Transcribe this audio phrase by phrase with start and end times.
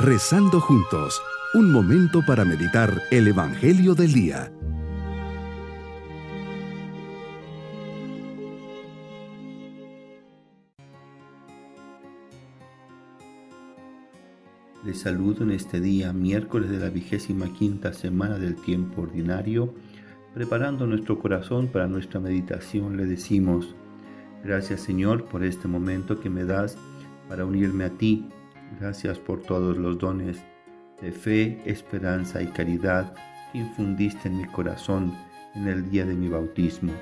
[0.00, 1.20] Rezando juntos,
[1.54, 4.52] un momento para meditar el Evangelio del Día.
[14.84, 19.74] Les saludo en este día, miércoles de la vigésima quinta semana del tiempo ordinario.
[20.32, 23.74] Preparando nuestro corazón para nuestra meditación, le decimos,
[24.44, 26.78] gracias Señor por este momento que me das
[27.28, 28.28] para unirme a ti.
[28.80, 30.38] Gracias por todos los dones
[31.00, 33.14] de fe, esperanza y caridad
[33.52, 35.14] que infundiste en mi corazón
[35.54, 36.92] en el día de mi bautismo.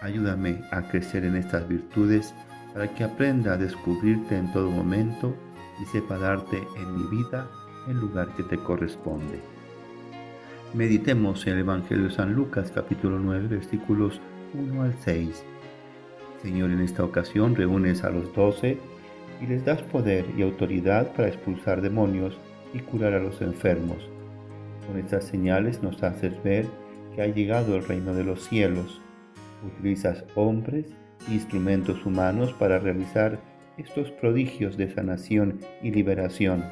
[0.00, 2.34] Ayúdame a crecer en estas virtudes
[2.72, 5.34] para que aprenda a descubrirte en todo momento
[5.82, 7.48] y sepa darte en mi vida
[7.88, 9.40] el lugar que te corresponde.
[10.74, 14.20] Meditemos el Evangelio de San Lucas capítulo 9 versículos
[14.54, 15.44] 1 al 6.
[16.42, 18.78] Señor, en esta ocasión reúnes a los doce
[19.42, 22.38] y les das poder y autoridad para expulsar demonios
[22.72, 23.98] y curar a los enfermos.
[24.86, 26.66] Con estas señales nos haces ver
[27.14, 29.00] que ha llegado el reino de los cielos.
[29.66, 30.86] Utilizas hombres,
[31.28, 33.40] instrumentos humanos para realizar
[33.78, 36.64] estos prodigios de sanación y liberación,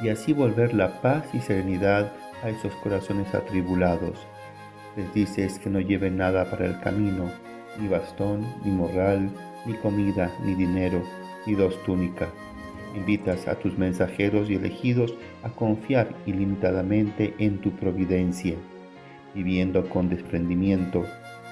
[0.00, 4.18] y así volver la paz y serenidad a esos corazones atribulados.
[4.96, 7.30] Les dices que no lleven nada para el camino,
[7.78, 9.30] ni bastón, ni morral,
[9.66, 11.02] ni comida, ni dinero,
[11.46, 12.28] ni dos túnicas.
[12.94, 18.56] Invitas a tus mensajeros y elegidos a confiar ilimitadamente en tu providencia,
[19.34, 21.04] viviendo con desprendimiento,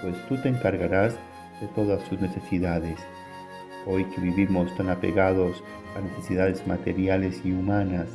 [0.03, 1.14] pues tú te encargarás
[1.61, 2.98] de todas sus necesidades.
[3.86, 5.62] Hoy que vivimos tan apegados
[5.97, 8.08] a necesidades materiales y humanas,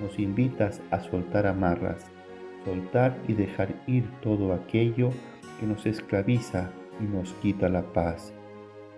[0.00, 2.04] nos invitas a soltar amarras,
[2.64, 5.10] soltar y dejar ir todo aquello
[5.60, 8.32] que nos esclaviza y nos quita la paz.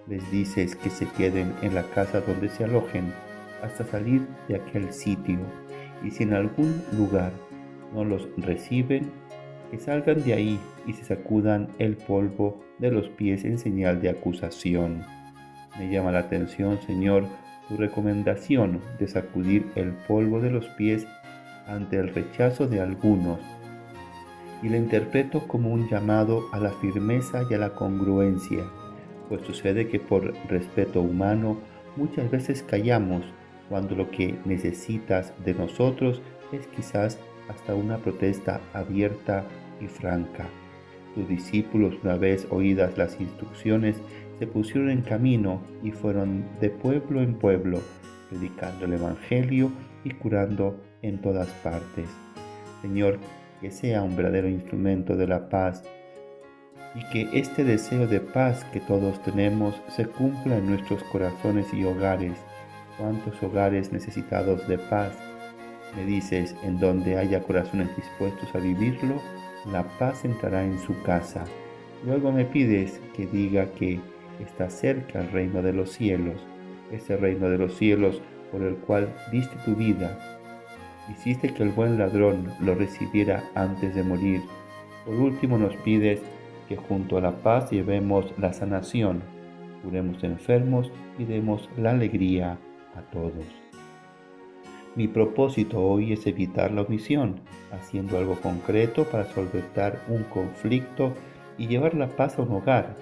[0.09, 3.13] Les dices que se queden en la casa donde se alojen
[3.63, 5.39] hasta salir de aquel sitio.
[6.05, 7.33] Y si en algún lugar
[7.93, 9.11] no los reciben,
[9.71, 14.11] que salgan de ahí y se sacudan el polvo de los pies en señal de
[14.11, 15.05] acusación.
[15.79, 17.25] Me llama la atención, Señor,
[17.69, 21.07] tu recomendación de sacudir el polvo de los pies
[21.67, 23.41] ante el rechazo de algunos.
[24.63, 28.65] Y la interpreto como un llamado a la firmeza y a la congruencia,
[29.29, 31.59] pues sucede que por respeto humano
[31.97, 33.25] muchas veces callamos
[33.69, 36.23] cuando lo que necesitas de nosotros
[36.53, 39.45] es quizás hasta una protesta abierta
[39.81, 40.47] y franca.
[41.15, 43.97] Tus discípulos, una vez oídas las instrucciones,
[44.39, 47.81] se pusieron en camino y fueron de pueblo en pueblo,
[48.29, 49.73] predicando el Evangelio
[50.05, 52.09] y curando en todas partes.
[52.83, 53.19] Señor,
[53.61, 55.83] que sea un verdadero instrumento de la paz
[56.97, 61.85] y que este deseo de paz que todos tenemos se cumpla en nuestros corazones y
[61.85, 62.33] hogares.
[62.99, 65.13] ¿Cuántos hogares necesitados de paz?
[65.95, 69.21] Me dices, en donde haya corazones dispuestos a vivirlo,
[69.71, 71.45] la paz entrará en su casa.
[72.05, 74.01] Luego me pides que diga que
[74.41, 76.41] está cerca el reino de los cielos,
[76.91, 80.19] ese reino de los cielos por el cual diste tu vida.
[81.11, 84.41] Hiciste que el buen ladrón lo recibiera antes de morir.
[85.05, 86.21] Por último nos pides
[86.69, 89.23] que junto a la paz llevemos la sanación,
[89.83, 92.59] curemos enfermos y demos la alegría
[92.95, 93.47] a todos.
[94.97, 97.41] Mi propósito hoy es evitar la omisión,
[97.71, 101.13] haciendo algo concreto para solventar un conflicto
[101.59, 102.97] y llevar la paz a un hogar.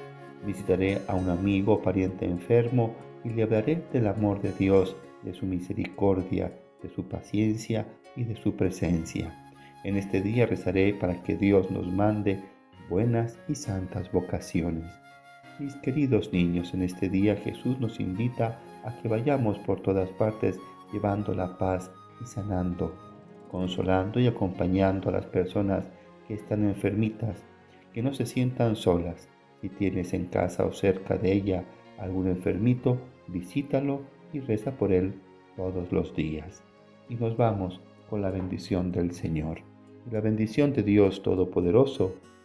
[0.44, 5.34] Visitaré a un amigo o pariente enfermo y le hablaré del amor de Dios, de
[5.34, 7.86] su misericordia, de su paciencia
[8.16, 9.52] y de su presencia.
[9.84, 12.42] En este día rezaré para que Dios nos mande
[12.88, 14.84] buenas y santas vocaciones.
[15.58, 20.58] Mis queridos niños, en este día Jesús nos invita a que vayamos por todas partes
[20.92, 21.90] llevando la paz
[22.20, 22.94] y sanando,
[23.50, 25.88] consolando y acompañando a las personas
[26.26, 27.44] que están enfermitas,
[27.92, 29.28] que no se sientan solas.
[29.60, 31.64] Si tienes en casa o cerca de ella
[31.98, 34.02] algún enfermito, visítalo
[34.32, 35.14] y reza por él
[35.56, 36.62] todos los días.
[37.08, 37.80] Y nos vamos
[38.10, 39.60] con la bendición del Señor.
[40.06, 42.14] Y la bendición de Dios Todopoderoso,